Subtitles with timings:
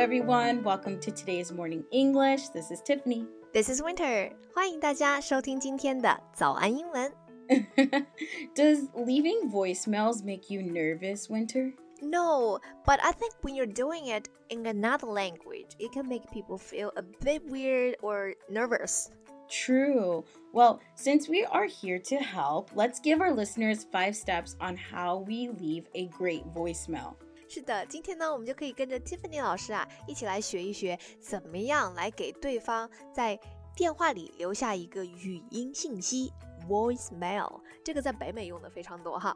[0.00, 0.62] everyone.
[0.62, 2.48] Welcome to today's morning English.
[2.48, 3.26] This is Tiffany.
[3.52, 4.32] This is Winter.
[4.54, 7.12] 欢迎大家收听今天的早安英文。
[8.54, 11.74] Does leaving voicemails make you nervous, Winter?
[12.00, 16.56] No, but I think when you're doing it in another language, it can make people
[16.56, 19.10] feel a bit weird or nervous.
[19.50, 20.24] True.
[20.54, 25.18] Well, since we are here to help, let's give our listeners five steps on how
[25.18, 27.16] we leave a great voicemail.
[27.53, 33.37] 是的，今天呢，我们就可以跟着 Tiffany 老师啊，一起来学一学，怎么样来给对方在
[33.75, 36.31] 电话里留下一个语音信息
[36.69, 37.59] （voicemail）。
[37.83, 39.35] 这个在北美用的非常多哈。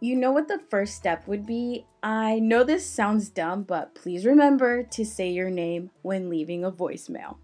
[0.00, 1.86] You know what the first step would be?
[2.02, 6.70] I know this sounds dumb, but please remember to say your name when leaving a
[6.70, 7.36] voicemail.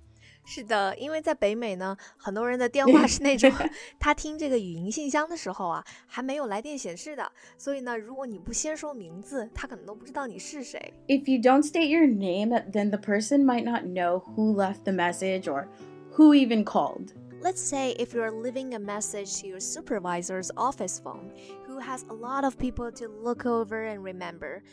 [0.45, 3.51] 是的，因为在北美呢，很多人的电话是那种
[3.99, 10.93] 他听这个语音信箱的时候啊，还没有来电显示的，所以呢，如果你不先说名字，他可能都不知道你是谁。
[11.07, 15.45] If you don't state your name, then the person might not know who left the message
[15.45, 15.69] or
[16.17, 17.13] who even called.
[17.41, 21.33] Let's say if you're leaving a message to your supervisor's office phone,
[21.78, 24.64] who has a lot of people to look over and remember,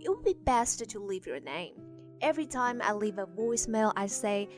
[0.00, 1.74] it would be best to leave your name.
[2.22, 4.48] Every time I leave a voicemail, I say,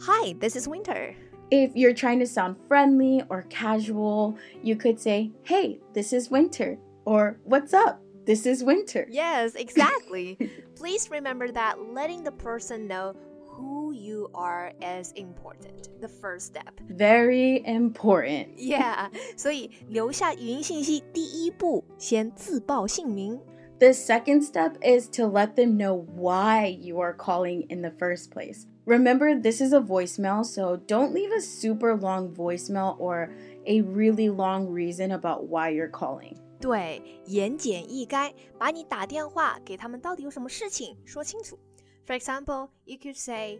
[0.00, 1.14] Hi, this is Winter.
[1.50, 6.78] If you're trying to sound friendly or casual, you could say, Hey, this is Winter.
[7.04, 8.00] Or, What's up?
[8.24, 9.06] This is Winter.
[9.10, 10.38] Yes, exactly.
[10.74, 13.14] Please remember that letting the person know
[13.61, 15.89] who you are is important.
[15.99, 16.79] The first step.
[16.89, 18.57] Very important.
[18.57, 19.09] Yeah.
[19.35, 23.39] 所以留下语音信息第一步，先自报姓名。
[23.79, 28.31] The second step is to let them know why you are calling in the first
[28.31, 28.65] place.
[28.85, 33.29] Remember, this is a voicemail, so don't leave a super long voicemail or
[33.65, 36.35] a really long reason about why you're calling.
[36.59, 41.59] 对，言简意赅，把你打电话给他们到底有什么事情说清楚。
[42.05, 43.59] For example, you could say,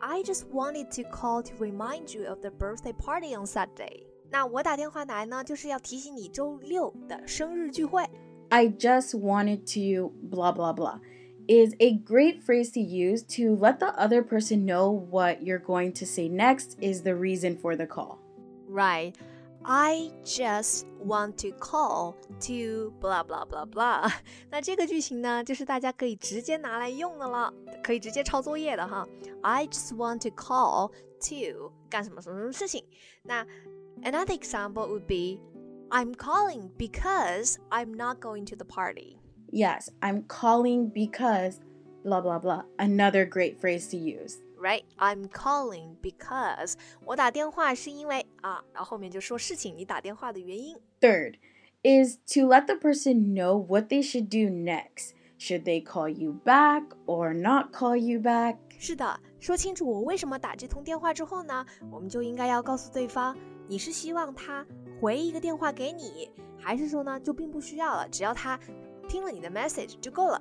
[0.00, 8.02] "I just wanted to call to remind you of the birthday party on Saturday." 那我打电话来呢，就是要提醒你周六的生日聚会。
[8.48, 11.00] I just wanted to blah blah blah
[11.48, 15.92] is a great phrase to use to let the other person know what you're going
[15.92, 18.18] to say next is the reason for the call.
[18.68, 19.14] Right.
[19.66, 24.12] I just want to call to blah blah blah blah。
[24.50, 29.06] 那这个句型呢，就是大家可以直接拿来用的了，可以直接抄作业的哈。
[29.42, 32.84] I just want to call to 干什么什么什么事情。
[33.22, 33.46] 那
[34.02, 35.40] another example would be
[35.90, 39.18] I'm calling because I'm not going to the party.
[39.52, 41.60] Yes, I'm calling because
[42.02, 42.64] blah blah blah.
[42.78, 44.38] Another great phrase to use.
[44.58, 50.76] Right, I'm calling because 我打电话是因为啊，然后后面就说事情，你打电话的原因。
[51.00, 51.34] Third
[51.82, 55.14] is to let the person know what they should do next.
[55.38, 58.58] Should they call you back or not call you back?
[58.78, 63.36] 是的，说清楚我为什么打这通电话之后呢，我们就应该要告诉对方，
[63.66, 64.64] 你是希望他
[65.00, 68.56] 回一个电话给你，还是说呢就并不需要了，只要他
[69.08, 70.40] 听了你的 message 就够了。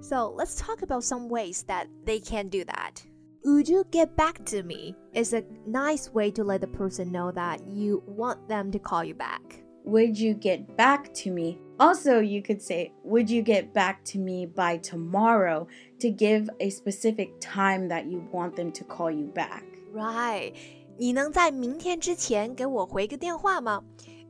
[0.00, 3.02] So let's talk about some ways that they can do that.
[3.44, 4.94] Would you get back to me?
[5.14, 9.04] Is a nice way to let the person know that you want them to call
[9.04, 9.62] you back.
[9.84, 11.58] Would you get back to me?
[11.78, 15.66] Also, you could say, Would you get back to me by tomorrow
[16.00, 19.64] to give a specific time that you want them to call you back?
[19.94, 20.52] Right.
[20.98, 23.82] 你能在明天之前给我回个电话吗？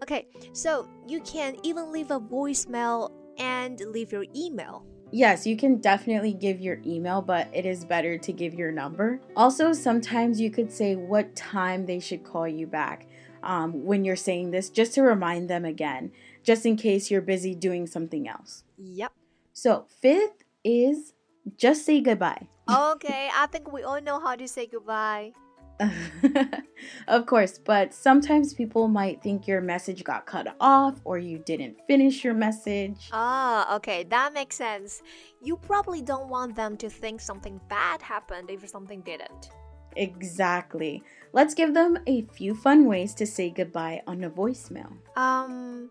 [0.00, 4.82] Okay，so you can even leave a voicemail and leave your email.
[5.10, 9.20] Yes, you can definitely give your email, but it is better to give your number.
[9.34, 13.06] Also, sometimes you could say what time they should call you back
[13.42, 16.10] um, when you're saying this, just to remind them again,
[16.42, 18.64] just in case you're busy doing something else.
[18.76, 19.12] Yep.
[19.52, 21.13] So, fifth is
[21.57, 22.47] just say goodbye.
[22.69, 25.33] Okay, I think we all know how to say goodbye.
[27.07, 31.77] of course, but sometimes people might think your message got cut off or you didn't
[31.87, 33.09] finish your message.
[33.13, 35.01] Ah, okay, that makes sense.
[35.41, 39.49] You probably don't want them to think something bad happened if something didn't.
[39.95, 41.01] Exactly.
[41.33, 44.91] Let's give them a few fun ways to say goodbye on a voicemail.
[45.15, 45.89] Um,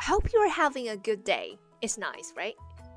[0.00, 1.58] hope you're having a good day.
[1.80, 2.54] It's nice, right?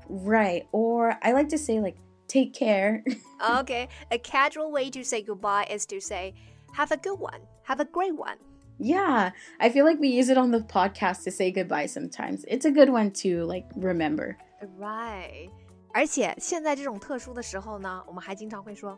[0.09, 0.67] Right.
[0.71, 3.03] Or I like to say, like, take care.
[3.59, 6.33] okay, a casual way to say goodbye is to say,
[6.73, 8.37] have a good one, have a great one.
[8.77, 12.45] Yeah, I feel like we use it on the podcast to say goodbye sometimes.
[12.47, 14.37] It's a good one to like remember.
[14.77, 15.49] Right.
[15.93, 18.97] 而且现在这种特殊的时候呢，我们还经常会说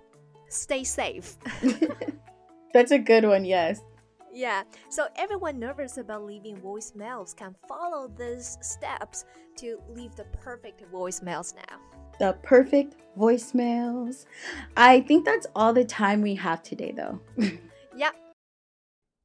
[0.49, 1.33] stay safe.
[2.71, 3.79] That's a good one, yes.
[4.37, 9.25] Yeah, so everyone nervous about leaving voicemails can follow these steps
[9.57, 11.77] to leave the perfect voicemails now.
[12.19, 14.25] The perfect voicemails.
[14.75, 17.19] I think that's all the time we have today, though.
[17.95, 18.11] yeah.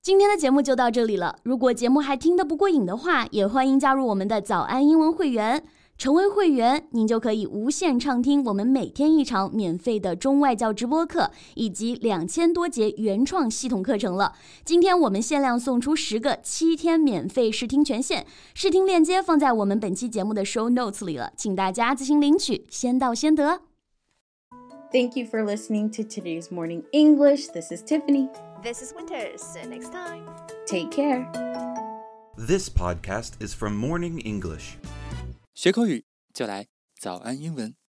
[0.02, 1.38] 今天的节目就到这里了。
[1.42, 5.64] 如果节目还听得不过瘾的话，也欢迎加入我们的早安英文会员。
[5.96, 14.34] 成为会员，您就可以无限畅听我们每天一场免费的中外教直播课，以及两千多节原创系统课程了。
[14.64, 23.62] 今天我们限量送出十个七天免费试听权限，试听链接放在我们本期节目的 show notes 里了，请大家自行领取，先到先得。
[24.92, 27.48] Thank you for listening to today's morning English.
[27.52, 28.28] This is Tiffany.
[28.62, 29.36] This is Winter.
[29.36, 30.25] See you next time.
[30.66, 31.26] Take care.
[32.36, 34.78] This podcast is from Morning English.
[35.53, 37.75] 学口语就来早安英文。